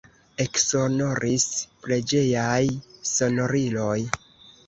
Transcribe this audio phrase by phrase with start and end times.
[0.43, 1.45] Eksonoris
[1.87, 2.63] preĝejaj
[3.13, 3.99] sonoriloj.